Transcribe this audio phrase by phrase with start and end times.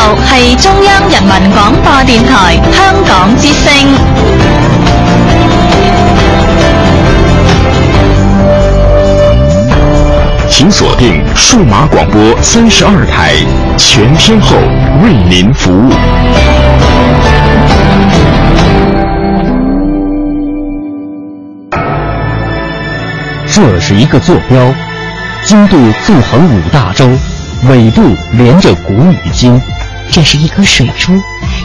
[0.00, 3.70] 度系中央人民广播电台香港之声。
[10.48, 13.34] 请锁定数码广播三十二台，
[13.76, 14.56] 全天候
[15.04, 15.90] 为您服务。
[23.46, 24.72] 这是一个坐标，
[25.44, 25.76] 经度
[26.06, 27.06] 纵横五大洲，
[27.68, 29.60] 纬度连着古与今。
[30.12, 31.12] 这是一颗水珠，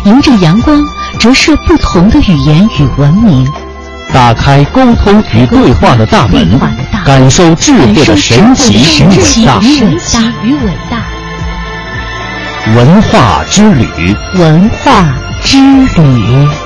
[0.05, 0.81] 迎着阳光
[1.20, 3.52] 折射不同的语言与文明。
[4.13, 6.59] 打开沟通与对话的大门，
[7.03, 9.59] 感受智慧的神奇与伟大。
[9.59, 11.03] 神奇与伟大。
[12.76, 15.05] 文化之旅，文化
[15.44, 15.58] 之
[15.95, 16.64] 旅。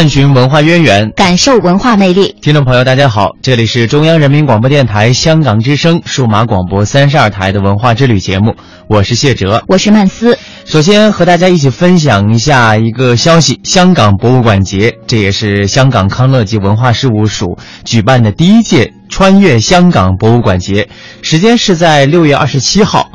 [0.00, 2.34] 探寻文化渊源，感受文化魅力。
[2.40, 8.54] 听众朋友，大家好，这里是中央人民广播电台香港之声数码广播三十二台的文化之旅节目，
[8.88, 10.38] 我是谢哲，我是曼斯。
[10.64, 20.88] 首先和大家一起分享一下一个消息：香港博物馆节，这也是香港康乐及文化事务署举办的第一届穿越香港博物馆节，
[21.20, 23.10] 时间是在六月二十七号。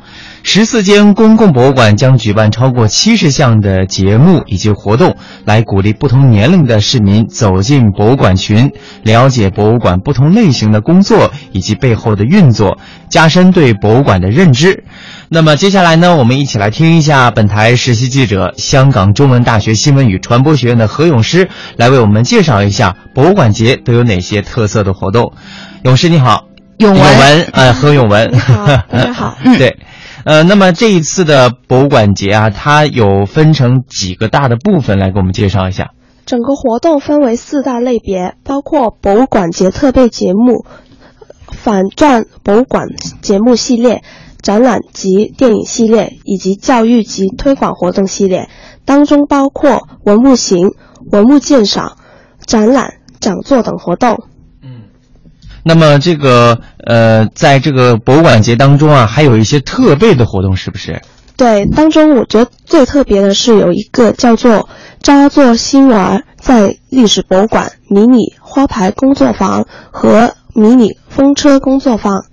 [0.47, 12.77] 十四间公共博物馆将举办超过七十项的节目以及活动，来鼓励不同年龄的市民走进博物馆群，了解博物馆不同类型的工作以及背后的运作，
[13.09, 14.83] 加深对博物馆的认知。
[15.29, 25.33] 那么接下来呢，我们一起来听一下本台实习记者、香港中文大学新闻与传播学院的何永诗来为我们介绍一下博物馆节都有哪些特色的活动。
[25.81, 26.45] 永诗你好，
[26.77, 28.31] 永文，呃，何永文，
[28.88, 29.75] 大家好， 对。
[30.25, 35.91] 呃，那么这一次的博物馆节啊，它有分成几个大的部分，来给我们介绍一下。
[36.25, 40.66] 整个活动分为四大类别，包括博物馆节特备节目、
[41.52, 42.88] 反转博物馆
[43.22, 44.02] 节目系列、
[44.41, 48.50] 展览及电影系列以及教育及推广活动系列。
[48.84, 50.72] 当中包括文物行、
[51.12, 51.97] 文物鉴赏、
[52.47, 54.24] 展览、讲座等活动。
[55.68, 61.02] 那么这个呃，在这个博物馆节当中啊，还有一些特备的活动，是不是？
[61.36, 64.70] 对，当中我觉得最特别的是有一个叫做
[65.02, 72.26] “扎作新娃在历史博物馆”迷你花牌工作坊和迷你风车工作坊，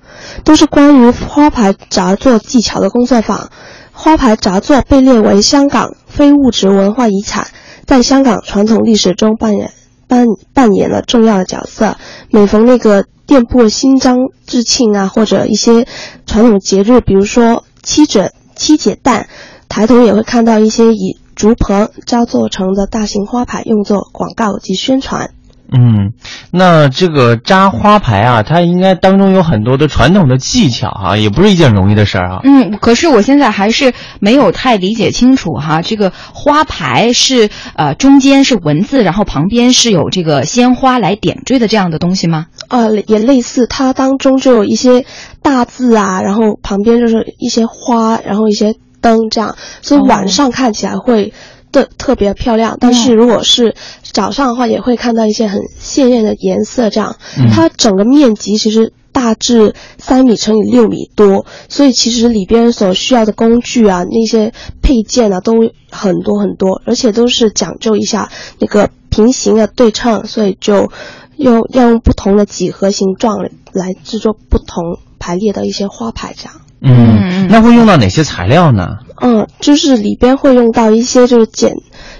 [0.45, 3.49] 都是关于花牌扎作技巧的工作坊。
[3.93, 7.47] 花牌扎作被列为香港非物质文化遗产，
[7.87, 9.73] 在香港传统历史中扮演
[10.13, 11.97] 扮扮演了重要的角色。
[12.29, 13.07] 每逢那个。
[13.25, 15.87] 店铺新张致庆啊，或者一些
[16.27, 19.29] 传统节日，比如说七整七姐诞，
[19.69, 25.31] 抬头也会看到一些以竹棚招做成的大型花牌，用作广告及宣传。
[25.75, 26.13] 嗯，
[26.51, 32.41] 那这个扎花牌啊，它应该当中有很多的传统的技巧哈，也不是一件容易的事儿啊。
[32.45, 42.47] 嗯，可是我现在还是没有太理解清楚哈，这个花牌是呃中间是文字，然后旁边是有这个鲜花来点缀的这样的东西吗？
[42.69, 45.05] 呃，也类似，它当中就有一些
[45.43, 51.33] 大字啊，然后旁边就是一些花，然后一些灯这样，所以晚上看起来会。
[51.73, 56.91] 的特别漂亮，但是如果是早上的话，也会看到一些很鲜艳的颜色。
[56.91, 57.17] 这样，
[57.51, 64.53] 它整个面积其实大致三米乘以六米多，所以其实里边所需要的工具啊，那些
[64.83, 65.55] 配件啊，都
[65.91, 70.93] 很多很多，而且都是讲究一下那个平行的对称，所以就
[71.37, 73.39] 用要用不同的几何形状
[73.73, 76.55] 来制作不同排列的一些花牌，这样。
[76.85, 78.99] 嗯，那会用到哪些材料呢？
[79.25, 81.73] 嗯，就是里边会用到一些就是剪，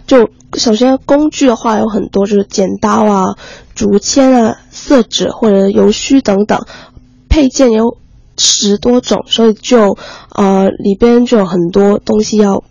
[0.07, 3.35] 就首先工具的话有很多，就是剪刀啊、
[3.75, 6.61] 竹签啊、色纸或者油须等等，
[7.29, 7.99] 配件有
[8.39, 9.99] 十多种，所以就
[10.33, 12.63] 呃里边就有很多东西要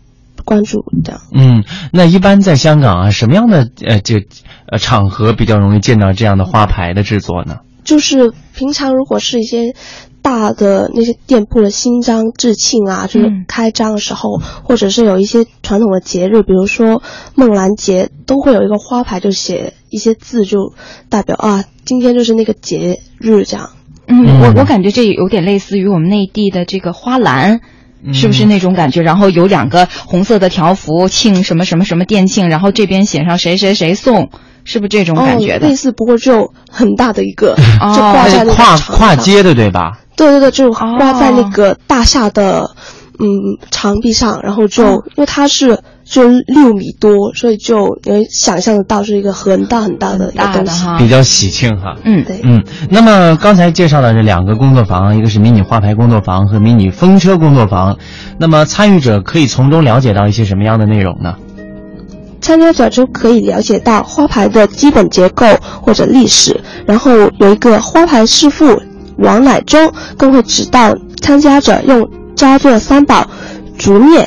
[0.45, 1.19] 关注这样。
[1.35, 4.25] 嗯，那一般在香港啊，什么样的呃这
[4.71, 7.57] 呃场合比较容易见到这样的花牌的制作呢？
[7.83, 9.75] 就是平常如果是一些。
[10.21, 17.01] 大的那些店铺的新章致庆啊，就是开张的时候，或者是有一些传统的节日，比如说
[17.35, 20.73] 孟兰节，都会有一个花牌，就写一些字，就
[21.09, 23.71] 代表啊，今天就是那个节日这样。
[24.07, 27.61] 嗯，我我感觉这有点类似于我们内地的这个花篮，
[28.13, 29.01] 是不是那种感觉？
[29.01, 34.29] 然后有两个红色的条幅，庆什么什么什么店庆，然后这边写上谁谁谁送。
[34.63, 35.67] 是不是这种感觉的？
[35.67, 39.99] 哦、类似，不过就很大的一个， 哦、就挂在那个跨跨街的，对吧？
[40.15, 42.71] 对对对，就挂在那个大厦的、哦、
[43.19, 43.27] 嗯
[43.71, 44.83] 墙壁上，然后就、
[45.15, 51.95] 因为它是就六米多，所以就能想象得到是一个很大很大的一个东西，比较喜庆哈。
[52.03, 52.63] 嗯，对，嗯。
[52.89, 57.97] 那么刚才介绍的这两个工作坊，一个是迷你花牌工作坊和迷你风车工作坊，
[58.37, 61.35] 那么参与者可以从中了解到一些什么样的内容呢？
[62.41, 65.45] 参加者就可以了解到花牌的基本结构
[65.81, 68.81] 或者历史，然后有一个花牌师傅
[69.17, 73.25] 王乃忠更会指导参加者用扎作三宝、
[73.77, 74.25] 竹篾、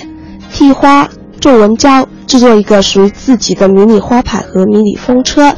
[0.53, 1.09] 替花、
[1.41, 5.53] 皱纹胶制作一个属于自己的迷你花牌和迷你风车。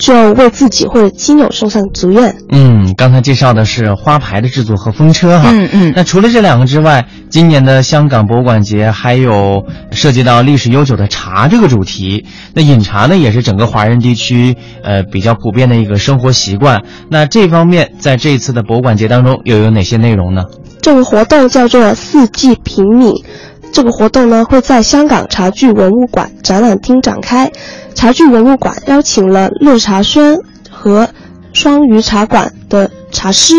[0.00, 2.34] 就为自己或者亲友送上祝愿。
[2.48, 5.50] 嗯，刚才介绍的是花牌的制作和风车哈。
[5.52, 5.92] 嗯嗯。
[5.94, 12.24] 那除了这两个之外，今年的香港博物馆节还有涉及到历史悠久的茶这个主题。
[12.54, 16.82] 那饮茶呢，也是整个华人地区呃比较普遍的一个生活习惯。
[17.10, 20.44] 那这方面在这次的博物馆节当中又有哪些内容呢？
[20.80, 23.22] 这个活动叫做四季平米。
[23.72, 27.50] 这个活动呢会在香港茶具文物馆展览厅展开。
[27.94, 30.38] 茶具文物馆邀请了乐茶轩
[30.70, 31.08] 和
[31.52, 33.54] 双鱼茶馆的茶师，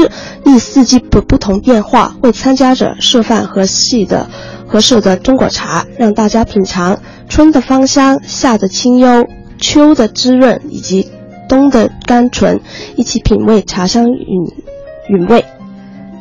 [0.46, 4.30] 以四季的不同变化，为参加者示范合适的、
[4.68, 9.28] 合适的中国茶，让大家品尝春的芳香、夏的清幽、
[9.60, 11.12] 秋的滋润以及
[11.48, 12.60] 冬的甘醇，
[12.96, 14.18] 一起品味茶香韵
[15.10, 15.46] 韵味。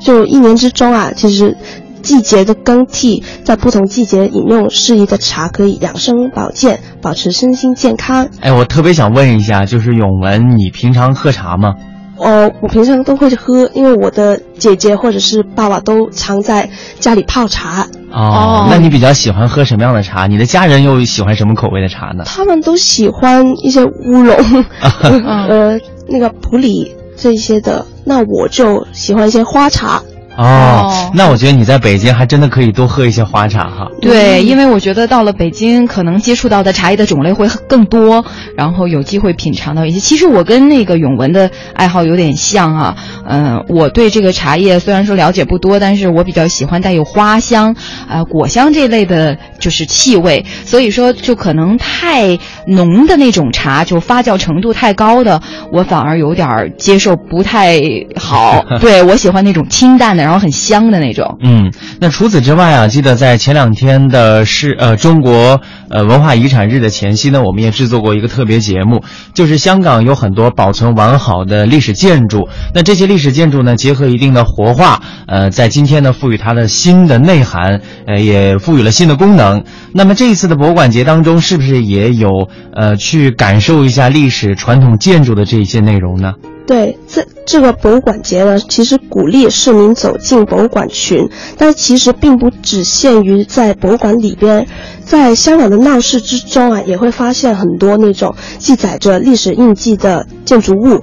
[0.01, 1.57] 就一年之中啊，其实。
[2.03, 8.29] 季节的更替，在不同季节饮用适宜的茶，可以养生保健，保持身心健康。
[8.41, 11.75] 哎，我特别想问一下，就是永文，你平常喝茶吗？
[12.17, 16.69] 哦，我平常都会喝，因为我的姐姐或者是爸爸都常在
[16.99, 17.87] 家里泡茶。
[18.13, 20.27] 哦，那你比较喜欢喝什么样的茶？
[20.27, 22.25] 你的家人又喜欢什么口味的茶呢？
[22.27, 24.37] 他们都喜欢一些乌龙，
[25.03, 27.87] 呃，那个普洱这些的。
[28.05, 30.03] 那我就喜欢一些花茶。
[30.41, 33.87] 哦，那我觉得你在北京还真的可以多喝一些花茶哈。
[34.01, 38.25] 对，因为我觉得到了北京，可能接触到的茶叶的种类会更多，
[38.57, 40.01] 然后有机会品尝到一些。
[40.01, 42.97] 其实我跟那个永文的爱好有点像啊，
[43.27, 47.73] 嗯、呃，我对这个茶叶虽然说了解不多，但是我比较喜欢带有花香、
[48.09, 50.47] 啊、呃、果香这类的，就是气味。
[50.65, 57.79] 所以说，就可能太浓的那种茶，就发酵程度太高的，我反而有点接受不太
[58.17, 58.65] 好。
[58.81, 60.30] 对我喜欢那种清淡的。
[60.31, 61.39] 然后很香的那种。
[61.43, 69.03] 嗯，那除此之外啊，记得在前两天的是呃中国呃文化遗产日的前夕呢，我们也制作过一个特别节目，
[69.35, 79.65] 就是香港有很多保存完好的历史建筑，那这些历史建筑呢，结合一定的活化，呃，在今天呢赋予它的新的内涵，呃，也赋予了新的功能。
[79.93, 82.29] 那么这一次的博物馆节当中，是不是也有
[82.73, 86.35] 呃去感受一下历史传统建筑的这一些内容呢？
[86.67, 91.29] 对，这这个博物馆节呢，其实鼓励市民走进博物馆群，
[91.59, 94.69] 但其实并不只限于在博物馆里边，
[95.05, 101.03] 在香港的闹市之中啊，也会发现很多那种记载着历史印记的建筑物。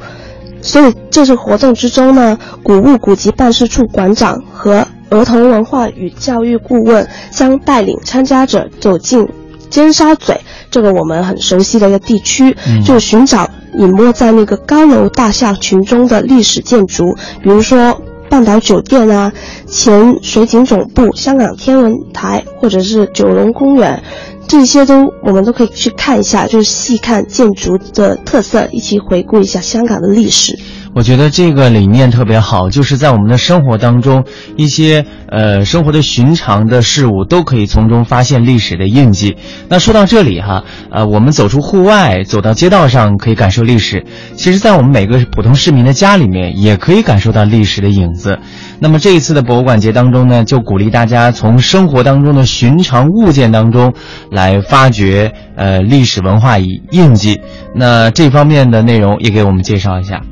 [0.61, 9.27] 所以这次活动之中呢，古物古籍办事处馆长和儿童文化与教育顾问将带领参加者走进
[9.69, 10.33] 尖沙咀
[10.71, 13.49] 这个我们很熟悉的一个地区，嗯、就寻找。
[13.73, 19.31] 隐没在那个高楼大厦群中的历史建筑，比如说半岛酒店啊、
[19.67, 24.01] 前水警总部、香港天文台，或者是九龙公园，
[24.47, 30.57] 这些都我们都可以去看一下，就是细看建筑的特色，一起回顾一下香港的历史。
[30.97, 34.23] 我觉得这个理念特别好，就是在我们的生活当中，
[34.55, 39.37] 一些呃生活的寻常的事物都可以从中发现历史的印记。
[39.69, 44.07] 那说到这里哈，呃，我们走出户外，走到街道上可以感受历史。
[44.35, 48.39] 其实，在我们每个普通市民的家里面，也可以感受到历史的影子。
[48.79, 53.93] 那么这一次的博物馆节当中呢，就鼓励大家从生活当中的寻常物件当中
[54.31, 57.39] 来发掘呃历史文化印记。
[57.75, 60.23] 那这方面的内容也给我们介绍一下。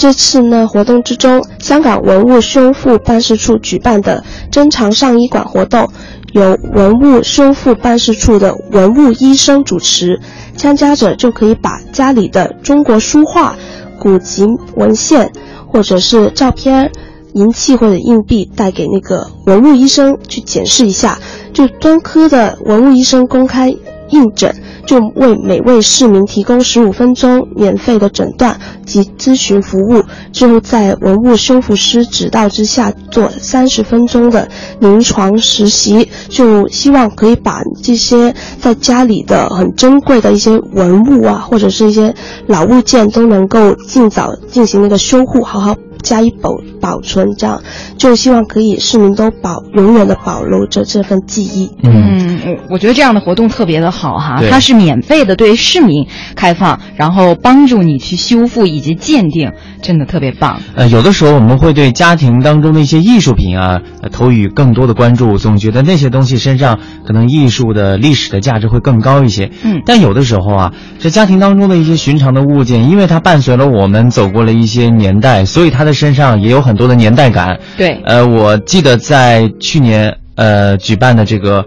[0.00, 5.90] 这次呢活动之中，香港文物修复办事处举办的珍藏上衣馆活动，
[6.32, 10.18] 由文物修复办事处的文物医生主持，
[10.56, 13.54] 参加者就可以把家里的中国书画、
[13.98, 15.30] 古籍文献
[15.66, 16.90] 或者是照片、
[17.34, 21.18] 银器或者硬币带给那个文物医生去检视一下，
[21.52, 23.76] 就专科的文物医生公开。
[24.10, 24.54] 应诊，
[24.86, 30.02] 就为每位市民提供十五分钟免费的诊断及咨询服务，
[30.32, 34.48] 之后在文物修复师指导之下做三十分钟的
[34.80, 42.14] 临床实习，就希望可以把这些在家里的很珍贵的一些文物啊，或者是一些
[42.46, 45.76] 老物件都能够尽早进行那个修护，好好。
[46.02, 46.50] 加以保
[46.90, 47.62] 保存，这样
[47.96, 51.70] 就希望可以市民都保永远的保留着这份记忆。
[51.84, 60.60] 嗯，我我觉得这样的活动特别的好哈，它是免费的对市民开放，然后帮助你去修复以及鉴定，真的特别棒。
[60.74, 69.52] 呃，有的时候我们会对家庭当中的一些艺术品啊，呃投予更多的关注，总觉得那些东西身上可能艺术的历史的价值会更高一些。
[69.62, 77.60] 嗯但有的时候啊，这家庭当中的一些寻常的物件，因为它伴随了我们走过了一些年代，所以它的身上也有很多的年代感。
[77.76, 81.64] 对，呃，我记得在去年呃举办的这个。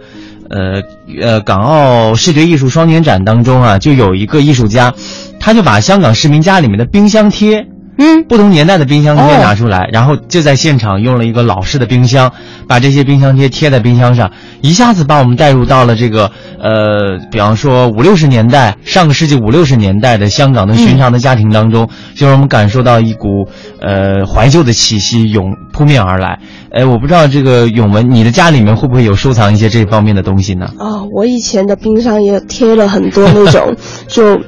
[0.49, 0.79] 呃
[1.19, 4.93] 呃，港澳视觉艺术双年展当中啊，就有一个艺术家，
[5.39, 7.65] 他就把香港市民家里面的冰箱贴，
[7.97, 12.31] 嗯，不同年代的冰箱贴哦拿出来，然后就在现场用了一个老式的冰箱，
[12.67, 14.31] 把这些冰箱贴贴在冰箱上，
[14.61, 23.47] 一下子把我们带入到了这个呃，比方说五六十年代，上个世纪五六十年代的香港的寻常的家庭当中，就让我们感受到一股
[23.79, 26.39] 呃怀旧的气息涌扑面而来。
[26.71, 30.67] 哎，我不知道这个永文，你的家里面会不会有收藏一些这方面的东西呢？
[30.79, 33.75] 哦，我以前的冰箱也贴了很多那种
[34.07, 34.41] 就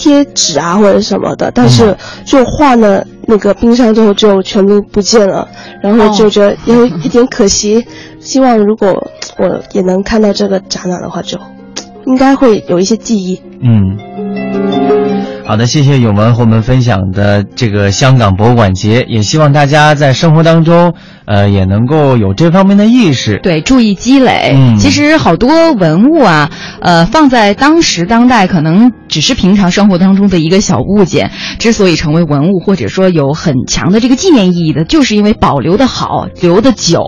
[0.00, 5.46] 贴纸啊或者什么的，但是就换了那个冰箱之后就全部不见了，
[5.82, 7.84] 然后就觉得也有一点可惜。
[8.18, 8.88] 希望如果
[9.36, 11.38] 我也能看到这个展览的话，就
[12.06, 13.38] 应该会有一些记忆。
[13.62, 13.98] 嗯，
[15.50, 23.40] 好的，谢谢永文和我们分享的这个香港博物馆节，也希望大家在生活当中，呃，也能够有这方面的意识。
[23.42, 24.52] 对，注意积累。
[24.54, 26.48] 嗯其实好多文物啊，
[26.80, 37.02] 呃，放在当时当代，可能只是平常生活当中的一个小物件，之所以成为文物，或者说有很强的这个纪念意义的，就是因为保留的好，留的久。